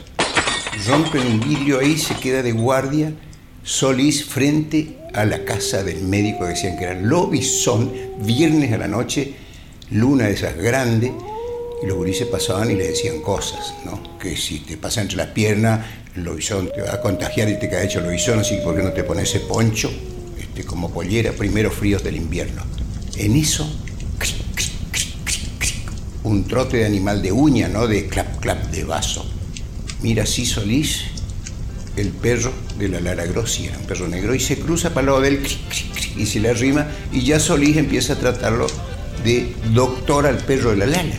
Rompen 0.89 1.27
un 1.27 1.41
vidrio 1.41 1.81
ahí, 1.81 1.99
se 1.99 2.15
queda 2.15 2.43
de 2.43 2.53
guardia 2.53 3.13
Solís 3.67 4.25
frente 4.25 4.97
a 5.13 5.25
la 5.25 5.45
casa 5.45 5.83
del 5.83 6.03
médico 6.03 6.45
que 6.45 6.51
decían 6.51 6.79
que 6.79 6.85
era 6.85 6.95
Lobizón, 6.95 7.93
viernes 8.21 8.73
a 8.73 8.79
la 8.79 8.87
noche, 8.87 9.35
luna 9.91 10.27
de 10.27 10.35
esas 10.35 10.57
grandes, 10.57 11.11
y 11.83 11.87
los 11.87 11.97
gurises 11.97 12.29
pasaban 12.29 12.71
y 12.71 12.77
le 12.77 12.87
decían 12.87 13.21
cosas, 13.23 13.75
¿no? 13.85 14.19
Que 14.21 14.37
si 14.37 14.61
te 14.61 14.77
pasa 14.77 15.03
entre 15.03 15.17
las 15.17 15.27
piernas, 15.31 15.85
el 16.15 16.23
lobizón 16.23 16.71
te 16.73 16.81
va 16.81 16.95
a 16.95 17.01
contagiar 17.01 17.49
y 17.49 17.59
te 17.59 17.69
cae 17.69 17.87
hecho 17.87 18.01
lobizón, 18.01 18.39
así 18.39 18.57
que 18.57 18.63
¿por 18.63 18.77
qué 18.77 18.85
no 18.85 18.93
te 18.93 19.03
pones 19.03 19.29
ese 19.29 19.41
poncho 19.41 19.91
este, 20.39 20.63
como 20.63 20.93
pollera, 20.93 21.33
primeros 21.33 21.75
fríos 21.75 22.05
del 22.05 22.15
invierno? 22.15 22.63
En 23.17 23.35
eso, 23.35 23.69
un 26.23 26.45
trote 26.45 26.77
de 26.77 26.87
animal 26.87 27.21
de 27.21 27.33
uña, 27.33 27.67
¿no? 27.67 27.89
De 27.89 28.07
clap, 28.07 28.39
clap, 28.39 28.71
de 28.71 28.85
vaso. 28.85 29.29
Mira 30.03 30.23
así 30.23 30.47
Solís, 30.47 31.16
el 31.97 32.09
perro 32.09 32.53
de 32.79 32.89
la 32.89 33.01
Lara 33.01 33.25
Grossi, 33.27 33.67
era 33.67 33.79
un 33.79 33.87
perro 33.87 34.09
negro, 34.09 34.35
y 34.35 34.41
se 34.41 34.59
cruza 34.59 34.91
para 34.91 35.01
el 35.01 35.07
lado 35.07 35.21
de 35.21 35.29
él 35.29 35.47
y 36.17 36.27
se 36.27 36.41
le 36.41 36.51
arrima, 36.51 36.87
y 37.13 37.23
ya 37.23 37.41
Solís 37.41 37.77
empieza 37.77 38.15
a 38.15 38.17
tratarlo 38.17 38.67
de 39.25 39.55
doctor 39.73 40.27
al 40.27 40.39
perro 40.39 40.71
de 40.71 40.77
la 40.77 40.87
Lala. 40.87 41.15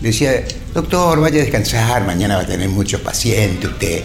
Le 0.00 0.08
decía, 0.08 0.44
doctor, 0.74 1.20
vaya 1.20 1.40
a 1.40 1.44
descansar, 1.44 2.04
mañana 2.04 2.36
va 2.36 2.42
a 2.42 2.46
tener 2.46 2.68
muchos 2.68 3.00
pacientes 3.00 3.70
usted. 3.70 4.02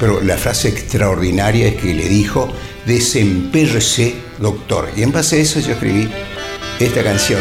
Pero 0.00 0.20
la 0.20 0.36
frase 0.36 0.68
extraordinaria 0.68 1.68
es 1.68 1.76
que 1.76 1.94
le 1.94 2.08
dijo, 2.08 2.52
desempérrese, 2.84 4.14
doctor. 4.38 4.90
Y 4.96 5.02
en 5.02 5.12
base 5.12 5.36
a 5.36 5.38
eso 5.38 5.60
yo 5.60 5.72
escribí 5.72 6.08
esta 6.80 7.02
canción. 7.02 7.40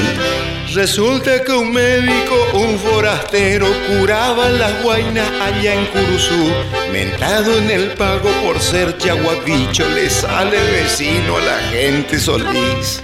Resulta 0.75 1.41
que 1.41 1.53
un 1.53 1.71
médico, 1.71 2.35
un 2.53 2.77
forastero, 2.77 3.65
curaba 3.87 4.49
las 4.49 4.83
guainas 4.83 5.25
allá 5.39 5.73
en 5.73 5.85
Curuzú. 5.85 6.51
Mentado 6.91 7.57
en 7.59 7.71
el 7.71 7.91
pago 7.91 8.29
por 8.43 8.59
ser 8.59 8.97
chaguabicho, 8.97 9.87
le 9.91 10.09
sale 10.09 10.57
vecino 10.71 11.37
a 11.37 11.41
la 11.41 11.59
gente 11.71 12.19
solís. 12.19 13.01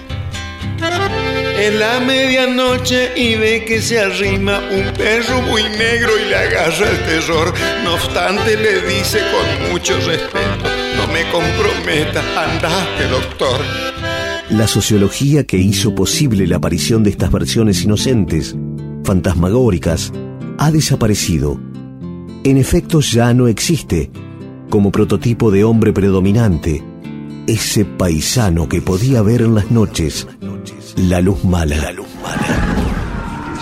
En 1.57 1.79
la 1.79 2.01
medianoche 2.01 3.13
y 3.15 3.35
ve 3.35 3.63
que 3.63 3.81
se 3.81 4.01
arrima 4.01 4.59
un 4.69 4.91
perro 4.91 5.41
muy 5.41 5.63
negro 5.63 6.11
y 6.17 6.27
le 6.27 6.35
agarra 6.35 6.89
el 6.89 6.99
terror. 7.05 7.53
No 7.85 7.93
obstante 7.93 8.57
le 8.57 8.81
dice 8.81 9.21
con 9.31 9.71
mucho 9.71 9.95
respeto, 10.01 10.67
no 10.97 11.07
me 11.07 11.23
comprometa, 11.31 12.21
andate 12.35 13.07
doctor. 13.09 14.10
La 14.51 14.67
sociología 14.67 15.45
que 15.45 15.57
hizo 15.57 15.95
posible 15.95 16.45
la 16.45 16.57
aparición 16.57 17.03
de 17.03 17.09
estas 17.09 17.31
versiones 17.31 17.83
inocentes, 17.83 18.55
fantasmagóricas, 19.05 20.11
ha 20.57 20.71
desaparecido. 20.71 21.57
En 22.43 22.57
efecto 22.57 22.99
ya 22.99 23.33
no 23.33 23.47
existe, 23.47 24.11
como 24.69 24.91
prototipo 24.91 25.51
de 25.51 25.63
hombre 25.63 25.93
predominante, 25.93 26.83
ese 27.47 27.85
paisano 27.85 28.67
que 28.67 28.81
podía 28.81 29.21
ver 29.21 29.41
en 29.41 29.55
las 29.55 29.71
noches 29.71 30.27
la 30.97 31.21
luz 31.21 31.45
mala. 31.45 31.77
La 31.77 31.91
luz 31.93 32.07
mala. 32.21 32.70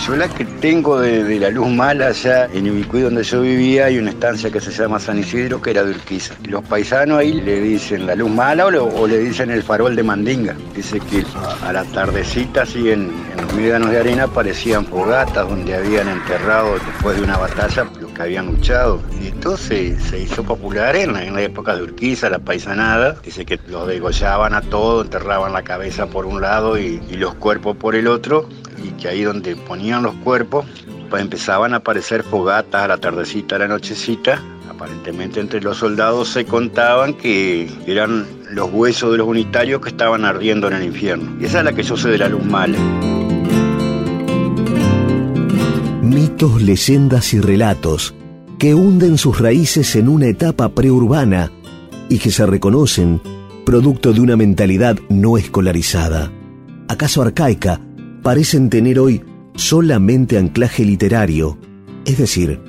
Yo 0.10 0.16
la 0.16 0.28
que 0.28 0.44
tengo 0.44 1.00
de, 1.00 1.40
la 1.40 1.52
luz 1.52 1.68
mala 1.68 2.08
allá 2.08 2.50
en 2.52 2.66
Ibicuí 2.66 3.02
donde 3.02 3.22
yo 3.22 3.42
vivía 3.42 3.86
hay 3.86 4.00
una 4.00 4.10
estancia 4.10 4.50
que 4.50 4.60
se 4.60 4.72
llama 4.72 5.00
San 5.00 5.20
Isidro 5.20 5.62
que 5.62 5.70
era 5.70 5.84
de 5.84 5.92
Urquiza. 5.92 6.34
Los 6.48 6.64
paisanos 6.64 7.20
ahí 7.20 7.32
le 7.32 7.62
dicen 7.62 8.08
la 8.08 8.16
luz 8.16 8.32
mala 8.32 8.66
o, 8.66 9.06
le 9.06 9.20
dicen 9.20 9.52
el 9.52 9.62
farol 9.62 9.96
de 9.96 10.02
Mandinga. 10.02 10.56
Dice 10.76 11.00
que 11.00 11.24
a 11.64 11.72
la 11.72 11.84
tardecita 11.84 12.64
así 12.64 12.90
en, 12.90 13.12
los 13.40 13.54
médanos 13.54 13.92
de 13.92 14.00
arena 14.00 14.24
aparecían 14.24 14.84
fogatas 14.88 15.48
donde 15.48 15.76
habían 15.76 16.08
enterrado 16.10 16.74
después 16.74 17.16
de 17.18 17.22
una 17.22 17.38
batalla 17.38 17.88
los 18.02 18.12
que 18.12 18.22
habían 18.24 18.48
luchado. 18.48 19.04
Y 19.22 19.28
esto 19.28 19.58
se, 19.58 19.96
hizo 20.20 20.44
popular 20.44 20.96
en 20.96 21.14
la, 21.14 21.24
en 21.24 21.36
la 21.36 21.44
época 21.44 21.76
de 21.76 21.84
Urquiza, 21.84 22.32
la 22.32 22.40
paisanada. 22.40 23.18
Dice 23.24 23.46
que 23.46 23.60
los 23.68 23.88
degollaban 23.88 24.56
a 24.56 24.62
todos, 24.62 25.06
enterraban 25.06 25.54
la 25.54 25.62
cabeza 25.62 26.08
por 26.08 26.26
un 26.26 26.42
lado 26.42 26.80
y 26.80 27.00
los 27.12 27.36
cuerpos 27.36 27.78
por 27.78 27.94
el 27.94 28.08
otro 28.08 28.50
y 28.84 28.92
que 28.92 29.08
ahí 29.08 29.24
donde 29.24 29.56
ponían 29.56 30.04
los 30.04 30.16
cuerpos, 30.16 30.66
pues 31.10 31.22
empezaban 31.22 31.74
a 31.74 31.78
aparecer 31.78 32.24
fogatas 32.24 32.84
a 32.84 32.88
la 32.88 32.98
tardecita, 32.98 33.56
a 33.56 33.60
la 33.60 33.68
nochecita. 33.68 34.42
Aparentemente 34.70 35.40
entre 35.40 35.62
los 35.62 35.78
soldados 35.78 36.30
se 36.30 36.46
contaban 36.46 37.14
que 37.14 37.70
eran 37.86 38.26
los 38.52 38.72
huesos 38.72 39.12
de 39.12 39.18
los 39.18 39.28
unitarios 39.28 39.82
que 39.82 39.90
estaban 39.90 40.26
ardiendo 40.26 40.68
en 40.68 40.74
el 40.74 40.84
infierno. 40.84 41.36
Y 41.42 41.46
esa 41.46 41.60
es 41.60 41.66
la 41.66 41.74
que 41.74 41.84
yo 41.84 41.98
sé 41.98 42.10
de 42.10 42.18
la 42.18 42.30
luz 42.30 42.44
mala. 42.44 42.78
Mitos, 46.02 46.62
leyendas 46.62 47.34
y 47.34 47.40
relatos 47.40 48.16
que 48.60 48.76
hunden 48.76 49.18
sus 49.18 49.40
raíces 49.40 49.96
en 49.96 50.10
una 50.10 50.28
etapa 50.28 50.70
preurbana 50.70 51.50
y 52.10 52.20
que 52.20 52.30
se 52.30 52.46
reconocen 52.46 53.22
producto 53.66 54.12
de 54.12 54.20
una 54.20 54.36
mentalidad 54.36 54.98
no 55.10 55.38
escolarizada, 55.38 56.32
acaso 56.90 57.22
arcaica, 57.22 57.80
parecen 58.22 58.70
tener 58.70 59.00
hoy 59.00 59.22
solamente 59.56 60.38
anclaje 60.38 60.84
literario, 60.84 61.58
es 62.06 62.18
decir, 62.18 62.60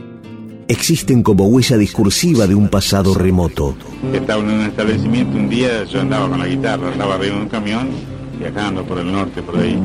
existen 0.69 1.23
como 1.23 1.47
huella 1.47 1.77
discursiva 1.77 2.47
de 2.47 2.55
un 2.55 2.69
pasado 2.69 3.15
remoto. 3.15 3.75
Estaba 4.13 4.43
en 4.43 4.51
un 4.51 4.61
establecimiento 4.63 5.37
un 5.37 5.49
día, 5.49 5.85
yo 5.85 6.01
andaba 6.01 6.29
con 6.29 6.39
la 6.39 6.47
guitarra, 6.47 6.93
andaba 6.93 7.15
arriba 7.17 7.37
de 7.37 7.43
un 7.43 7.49
camión, 7.49 7.89
viajando 8.39 8.85
por 8.85 8.99
el 8.99 9.13
norte, 9.13 9.43
por 9.43 9.59
ahí, 9.59 9.79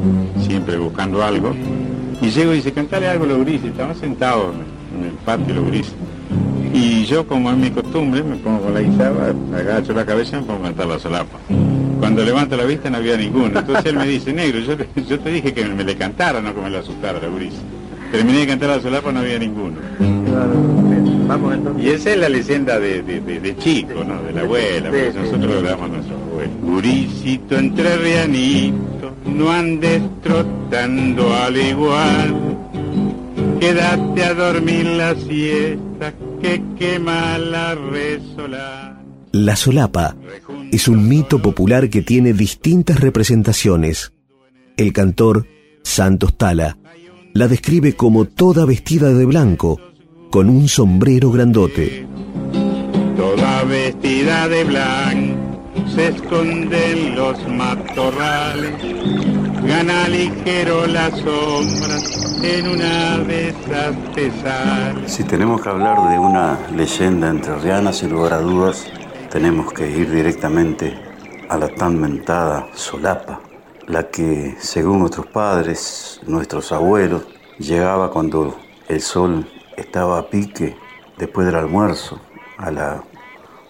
siempre 0.45 0.77
buscando 0.77 1.23
algo, 1.23 1.53
y 2.21 2.29
llego 2.29 2.53
y 2.53 2.57
dice, 2.57 2.71
cantale 2.71 3.07
algo 3.07 3.25
los 3.25 3.39
grises, 3.39 3.65
estaban 3.65 3.95
sentados 3.95 4.53
en 4.97 5.05
el 5.05 5.11
patio 5.11 5.55
los 5.55 5.67
grises. 5.67 5.95
Y 6.73 7.05
yo, 7.05 7.25
como 7.25 7.51
es 7.51 7.57
mi 7.57 7.69
costumbre, 7.69 8.21
me 8.21 8.35
pongo 8.35 8.61
con 8.61 8.73
la 8.73 8.81
guitarra, 8.81 9.33
agacho 9.55 9.93
la 9.93 10.05
cabeza 10.05 10.37
y 10.37 10.41
me 10.41 10.47
pongo 10.47 10.59
a 10.59 10.63
cantar 10.63 10.87
la 10.87 10.99
solapa. 10.99 11.39
Cuando 11.99 12.23
levanto 12.23 12.57
la 12.57 12.65
vista 12.65 12.89
no 12.89 12.97
había 12.97 13.17
ninguno. 13.17 13.59
Entonces 13.59 13.85
él 13.85 13.97
me 13.97 14.07
dice, 14.07 14.33
negro, 14.33 14.59
yo 14.59 14.77
te, 14.77 14.87
yo 15.03 15.19
te 15.19 15.31
dije 15.31 15.53
que 15.53 15.65
me 15.65 15.83
le 15.83 15.95
cantara, 15.95 16.41
no 16.41 16.53
que 16.53 16.61
me 16.61 16.69
la 16.69 16.79
asustara 16.79 17.19
la 17.19 17.27
gurisa. 17.27 17.61
Terminé 18.11 18.39
de 18.39 18.47
cantar 18.47 18.69
la 18.69 18.81
solapa, 18.81 19.11
no 19.11 19.19
había 19.19 19.39
ninguno. 19.39 19.77
Y 21.79 21.89
esa 21.89 22.11
es 22.11 22.17
la 22.17 22.29
leyenda 22.29 22.79
de, 22.79 23.01
de, 23.01 23.57
chico, 23.57 24.03
¿no? 24.03 24.21
De 24.21 24.31
la 24.31 24.41
abuela, 24.41 24.89
porque 24.89 25.11
nosotros 25.15 25.55
lo 25.55 25.61
grabamos 25.61 25.89
a 25.89 25.93
nuestros 25.93 26.21
abuelos. 26.21 26.55
Gurisito 26.61 27.57
entre 27.57 27.97
rianito, 27.97 29.11
no 29.25 29.51
andes 29.51 30.01
trotando 30.21 31.33
al 31.33 31.57
igual. 31.57 32.35
Quédate 33.59 34.23
a 34.23 34.33
dormir 34.33 34.85
la 34.85 35.15
siesta 35.15 36.13
que 36.41 36.61
quema 36.77 37.37
la 37.37 37.75
resola. 37.75 39.01
La 39.31 39.55
solapa 39.55 40.15
es 40.71 40.87
un 40.87 41.07
mito 41.07 41.41
popular 41.41 41.89
que 41.89 42.01
tiene 42.01 42.33
distintas 42.33 42.99
representaciones. 42.99 44.13
El 44.77 44.93
cantor, 44.93 45.47
Santos 45.83 46.37
Tala, 46.37 46.77
la 47.33 47.47
describe 47.47 47.95
como 47.95 48.25
toda 48.25 48.65
vestida 48.65 49.09
de 49.09 49.25
blanco, 49.25 49.79
con 50.31 50.49
un 50.49 50.67
sombrero 50.67 51.31
grandote. 51.31 52.07
Toda 53.15 53.63
vestida 53.63 54.47
de 54.47 54.63
blanco, 54.63 55.45
se 55.93 56.07
esconde 56.07 56.91
en 56.91 57.15
los 57.15 57.47
matorrales, 57.47 58.73
gana 59.63 60.07
ligero 60.09 60.87
la 60.87 61.09
sombra, 61.11 61.97
en 62.43 62.67
una 62.67 63.17
de 63.19 63.49
esas 63.49 63.95
Si 65.07 65.23
tenemos 65.23 65.61
que 65.61 65.69
hablar 65.69 66.09
de 66.09 66.19
una 66.19 66.59
leyenda 66.75 67.29
entrerriana, 67.29 67.93
sin 67.93 68.11
lugar 68.11 68.33
a 68.33 68.39
dudas, 68.39 68.85
tenemos 69.35 69.73
que 69.73 69.91
ir 69.91 70.09
directamente 70.09 70.97
a 71.49 71.57
la 71.57 71.67
tan 71.67 71.99
mentada 71.99 72.69
solapa, 72.73 73.41
la 73.85 74.09
que, 74.09 74.55
según 74.59 74.99
nuestros 74.99 75.25
padres, 75.25 76.21
nuestros 76.25 76.71
abuelos, 76.71 77.23
llegaba 77.59 78.11
cuando 78.11 78.55
el 78.87 79.01
sol 79.01 79.45
estaba 79.75 80.19
a 80.19 80.29
pique 80.29 80.77
después 81.17 81.47
del 81.47 81.57
almuerzo, 81.57 82.21
a 82.57 82.71
la 82.71 83.03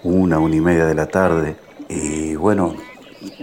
una, 0.03 0.37
una 0.37 0.55
y 0.55 0.61
media 0.61 0.85
de 0.85 0.93
la 0.93 1.07
tarde. 1.07 1.55
Y 1.89 2.35
bueno, 2.35 2.75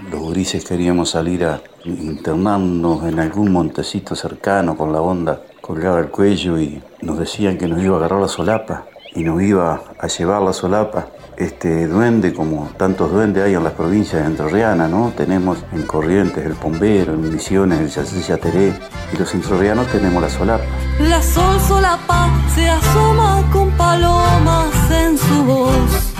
los 0.09 0.31
grises 0.31 0.65
queríamos 0.65 1.11
salir 1.11 1.45
a 1.45 1.61
internarnos 1.85 3.03
en 3.03 3.19
algún 3.19 3.51
montecito 3.51 4.15
cercano 4.15 4.77
con 4.77 4.93
la 4.93 5.01
onda 5.01 5.43
colgada 5.61 5.99
al 5.99 6.13
cuello 6.13 6.61
y 6.61 6.81
nos 7.01 7.19
decían 7.19 7.59
que 7.59 7.67
nos 7.67 7.83
iba 7.83 7.97
a 7.97 7.99
agarrar 7.99 8.21
la 8.21 8.29
solapa 8.29 8.85
y 9.13 9.25
nos 9.25 9.43
iba 9.43 9.83
a 9.99 10.07
llevar 10.07 10.43
la 10.43 10.53
solapa 10.53 11.09
este 11.37 11.87
duende, 11.87 12.33
como 12.33 12.71
tantos 12.77 13.11
duendes 13.11 13.45
hay 13.45 13.55
en 13.55 13.65
las 13.65 13.73
provincias 13.73 14.23
de 14.23 14.29
entrerrianas, 14.29 14.91
¿no? 14.91 15.13
Tenemos 15.17 15.65
en 15.73 15.83
Corrientes 15.83 16.45
el 16.45 16.55
Pombero, 16.55 17.15
en 17.15 17.33
Misiones 17.33 17.81
el 17.81 17.89
Yacé 17.89 18.23
Yateré, 18.23 18.73
y 19.13 19.17
los 19.17 19.35
entrerrianos 19.35 19.87
tenemos 19.89 20.23
la 20.23 20.29
solapa. 20.29 20.65
La 21.01 21.23
sol 21.23 21.61
solapa 21.67 22.29
se 22.55 22.69
asoma 22.69 23.43
con 23.53 23.71
palomas 23.73 24.91
en 24.91 25.19
su 25.19 25.45
voz, 25.45 26.15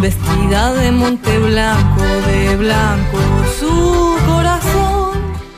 vestida 0.00 0.72
de 0.74 0.92
monte 0.92 1.38
blanco, 1.38 2.02
de 2.26 2.56
blanco 2.56 3.18
su. 3.58 4.15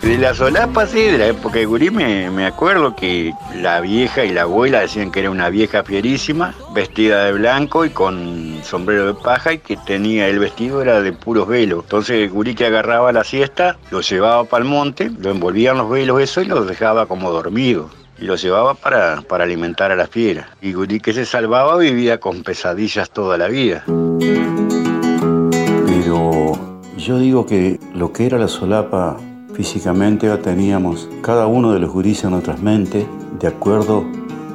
De 0.08 0.16
la 0.16 0.32
solapa, 0.32 0.86
sí, 0.86 1.02
de 1.02 1.18
la 1.18 1.26
época 1.26 1.58
de 1.58 1.66
Gurí 1.66 1.90
me, 1.90 2.30
me 2.30 2.46
acuerdo 2.46 2.96
que 2.96 3.34
la 3.56 3.82
vieja 3.82 4.24
y 4.24 4.32
la 4.32 4.42
abuela 4.42 4.80
decían 4.80 5.10
que 5.10 5.20
era 5.20 5.30
una 5.30 5.50
vieja 5.50 5.84
fierísima, 5.84 6.54
vestida 6.72 7.26
de 7.26 7.32
blanco 7.32 7.84
y 7.84 7.90
con 7.90 8.58
sombrero 8.62 9.06
de 9.06 9.12
paja 9.12 9.52
y 9.52 9.58
que 9.58 9.76
tenía 9.76 10.26
el 10.26 10.38
vestido 10.38 10.80
era 10.80 11.02
de 11.02 11.12
puros 11.12 11.46
velos. 11.46 11.84
Entonces 11.84 12.32
gurí 12.32 12.54
que 12.54 12.64
agarraba 12.64 13.12
la 13.12 13.22
siesta 13.22 13.76
lo 13.90 14.00
llevaba 14.00 14.44
para 14.44 14.64
el 14.64 14.70
monte, 14.70 15.10
lo 15.10 15.30
envolvían 15.30 15.76
los 15.76 15.90
velos 15.90 16.22
eso 16.22 16.40
y 16.40 16.46
lo 16.46 16.64
dejaba 16.64 17.04
como 17.04 17.30
dormido 17.30 17.90
y 18.18 18.24
lo 18.24 18.36
llevaba 18.36 18.72
para, 18.72 19.20
para 19.28 19.44
alimentar 19.44 19.92
a 19.92 19.96
las 19.96 20.08
fieras. 20.08 20.46
Y 20.62 20.72
Gurí 20.72 21.00
que 21.00 21.12
se 21.12 21.26
salvaba 21.26 21.76
vivía 21.76 22.18
con 22.18 22.44
pesadillas 22.44 23.10
toda 23.10 23.36
la 23.36 23.48
vida. 23.48 23.84
Pero 25.86 26.52
yo 26.96 27.18
digo 27.18 27.44
que 27.44 27.78
lo 27.94 28.10
que 28.10 28.24
era 28.24 28.38
la 28.38 28.48
solapa 28.48 29.18
físicamente 29.58 30.28
la 30.28 30.40
teníamos 30.40 31.08
cada 31.20 31.48
uno 31.48 31.72
de 31.72 31.80
los 31.80 31.90
gurises 31.90 32.24
en 32.24 32.30
nuestras 32.30 32.62
mentes 32.62 33.04
de 33.40 33.48
acuerdo 33.48 34.04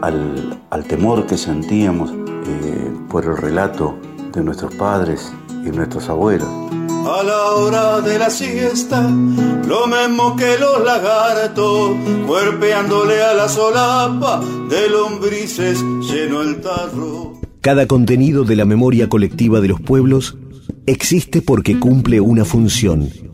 al, 0.02 0.58
al 0.70 0.86
temor 0.86 1.26
que 1.26 1.38
sentíamos 1.38 2.12
eh, 2.12 2.90
por 3.10 3.26
el 3.26 3.36
relato 3.36 3.96
de 4.32 4.42
nuestros 4.42 4.74
padres 4.76 5.34
y 5.66 5.72
nuestros 5.72 6.08
abuelos. 6.08 6.48
A 6.48 7.22
la 7.22 7.52
hora 7.52 8.00
de 8.00 8.18
la 8.18 8.30
siesta, 8.30 9.02
lo 9.02 9.88
mismo 9.88 10.38
que 10.38 10.58
los 10.58 10.82
lagartos, 10.86 11.98
cuerpeándole 12.26 13.22
a 13.22 13.34
la 13.34 13.50
solapa 13.50 14.42
de 14.70 14.90
lombrices 14.90 15.84
lleno 16.00 16.42
el 16.42 16.62
tarro. 16.62 17.34
Cada 17.60 17.88
contenido 17.88 18.46
de 18.46 18.56
la 18.56 18.64
memoria 18.64 19.10
colectiva 19.10 19.60
de 19.60 19.68
los 19.68 19.82
pueblos 19.82 20.38
existe 20.86 21.42
porque 21.42 21.78
cumple 21.78 22.22
una 22.22 22.46
función. 22.46 23.33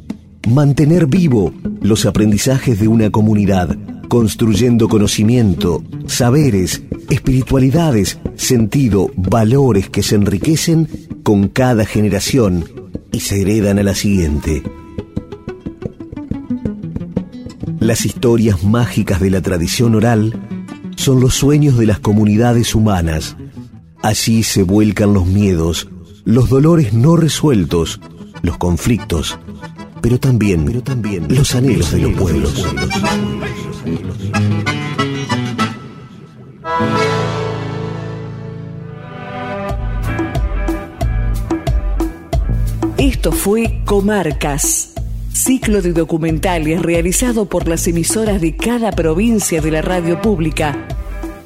Mantener 0.50 1.06
vivo 1.06 1.54
los 1.80 2.08
aprendizajes 2.08 2.80
de 2.80 2.88
una 2.88 3.12
comunidad, 3.12 3.78
construyendo 4.08 4.90
conocimiento, 4.90 5.84
saberes, 6.08 6.82
espiritualidades, 7.12 8.18
sentido, 8.36 9.12
valores 9.16 9.92
que 9.92 10.02
se 10.02 10.16
enriquecen 10.16 10.90
con 11.22 11.50
cada 11.50 11.86
generación 11.86 12.66
y 13.12 13.20
se 13.20 13.42
heredan 13.42 13.78
a 13.78 13.84
la 13.84 13.94
siguiente. 13.94 14.64
Las 17.80 18.04
historias 18.08 18.64
mágicas 18.64 19.20
de 19.20 19.30
la 19.30 19.42
tradición 19.42 19.94
oral 19.94 20.34
son 20.96 21.20
los 21.20 21.36
sueños 21.36 21.78
de 21.78 21.86
las 21.86 22.00
comunidades 22.00 22.74
humanas. 22.74 23.38
Allí 24.02 24.42
se 24.42 24.64
vuelcan 24.64 25.14
los 25.14 25.28
miedos, 25.28 25.90
los 26.26 26.50
dolores 26.50 26.92
no 26.94 27.16
resueltos, 27.18 28.02
los 28.42 28.58
conflictos, 28.58 29.38
pero 30.02 30.20
también, 30.20 30.82
también 30.82 31.28
los 31.30 31.56
anhelos 31.56 31.92
de 31.92 32.00
los 32.00 32.14
pueblos. 32.14 32.66
Esto 42.98 43.32
fue 43.32 43.82
Comarcas, 43.86 44.94
ciclo 45.34 45.82
de 45.82 45.94
documentales 45.94 46.82
realizado 46.82 47.46
por 47.46 47.68
las 47.68 47.88
emisoras 47.88 48.42
de 48.42 48.56
cada 48.56 48.92
provincia 48.92 49.62
de 49.62 49.72
la 49.72 49.82
radio 49.82 50.22
pública, 50.22 50.88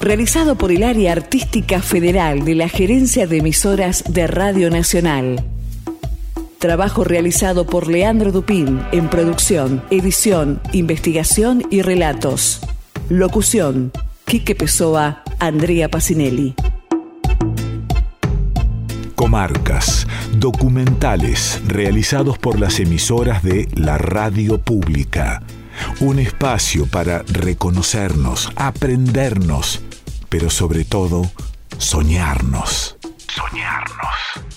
realizado 0.02 0.56
por 0.56 0.72
el 0.72 0.84
área 0.84 1.12
artística 1.12 1.82
federal 1.82 2.44
de 2.44 2.56
la 2.56 2.70
Gerencia 2.70 3.28
de 3.28 3.38
Emisoras 3.38 4.04
de 4.08 4.28
Radio 4.28 4.70
Nacional. 4.70 5.53
Trabajo 6.64 7.04
realizado 7.04 7.66
por 7.66 7.90
Leandro 7.90 8.32
Dupín 8.32 8.82
en 8.94 9.10
producción, 9.10 9.84
edición, 9.90 10.62
investigación 10.72 11.62
y 11.70 11.82
relatos. 11.82 12.62
Locución, 13.10 13.92
Quique 14.24 14.56
Pessoa, 14.56 15.24
Andrea 15.40 15.90
Pacinelli. 15.90 16.56
Comarcas, 19.14 20.08
documentales 20.38 21.62
realizados 21.68 22.38
por 22.38 22.58
las 22.58 22.80
emisoras 22.80 23.44
de 23.44 23.68
la 23.76 23.98
radio 23.98 24.58
pública. 24.58 25.44
Un 26.00 26.18
espacio 26.18 26.86
para 26.88 27.24
reconocernos, 27.24 28.54
aprendernos, 28.56 29.82
pero 30.30 30.50
sobre 30.50 30.86
todo, 30.86 31.30
soñarnos. 31.78 32.96
Soñarnos. 33.28 34.53